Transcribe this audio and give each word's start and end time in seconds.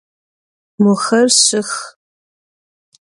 Moxer 0.83 1.27
şşıx. 1.35 1.71